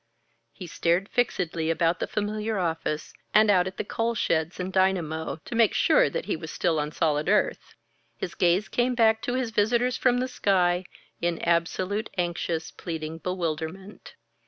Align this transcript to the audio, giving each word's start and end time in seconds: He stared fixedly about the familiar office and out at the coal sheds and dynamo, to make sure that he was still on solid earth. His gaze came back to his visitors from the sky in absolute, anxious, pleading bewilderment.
He 0.51 0.65
stared 0.65 1.09
fixedly 1.09 1.69
about 1.69 1.99
the 1.99 2.07
familiar 2.07 2.57
office 2.57 3.13
and 3.35 3.51
out 3.51 3.67
at 3.67 3.77
the 3.77 3.83
coal 3.83 4.15
sheds 4.15 4.59
and 4.59 4.73
dynamo, 4.73 5.39
to 5.45 5.53
make 5.53 5.75
sure 5.75 6.09
that 6.09 6.25
he 6.25 6.35
was 6.35 6.49
still 6.51 6.79
on 6.79 6.91
solid 6.91 7.29
earth. 7.29 7.75
His 8.17 8.33
gaze 8.33 8.67
came 8.67 8.95
back 8.95 9.21
to 9.21 9.35
his 9.35 9.51
visitors 9.51 9.97
from 9.97 10.17
the 10.17 10.27
sky 10.27 10.85
in 11.21 11.37
absolute, 11.43 12.09
anxious, 12.17 12.71
pleading 12.71 13.19
bewilderment. 13.19 14.15